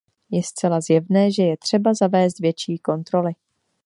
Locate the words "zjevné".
0.81-1.31